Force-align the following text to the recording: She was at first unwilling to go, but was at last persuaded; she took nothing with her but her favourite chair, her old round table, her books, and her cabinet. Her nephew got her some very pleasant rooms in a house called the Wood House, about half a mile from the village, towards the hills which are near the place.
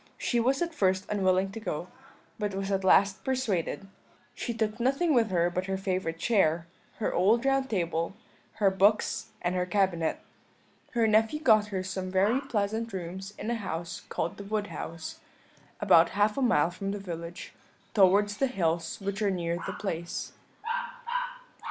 She 0.17 0.39
was 0.39 0.63
at 0.63 0.73
first 0.73 1.05
unwilling 1.09 1.51
to 1.51 1.59
go, 1.59 1.87
but 2.39 2.55
was 2.55 2.71
at 2.71 2.83
last 2.83 3.23
persuaded; 3.23 3.87
she 4.33 4.51
took 4.51 4.79
nothing 4.79 5.13
with 5.13 5.29
her 5.29 5.51
but 5.51 5.67
her 5.67 5.77
favourite 5.77 6.17
chair, 6.17 6.65
her 6.95 7.13
old 7.13 7.45
round 7.45 7.69
table, 7.69 8.15
her 8.53 8.71
books, 8.71 9.27
and 9.43 9.53
her 9.53 9.67
cabinet. 9.67 10.19
Her 10.93 11.05
nephew 11.05 11.39
got 11.39 11.67
her 11.67 11.83
some 11.83 12.09
very 12.09 12.41
pleasant 12.41 12.91
rooms 12.93 13.35
in 13.37 13.51
a 13.51 13.55
house 13.55 14.01
called 14.09 14.37
the 14.37 14.43
Wood 14.43 14.67
House, 14.73 15.19
about 15.79 16.09
half 16.17 16.35
a 16.35 16.41
mile 16.41 16.71
from 16.71 16.89
the 16.89 16.99
village, 16.99 17.53
towards 17.93 18.37
the 18.37 18.47
hills 18.47 18.99
which 19.01 19.21
are 19.21 19.29
near 19.29 19.59
the 19.67 19.73
place. 19.73 20.31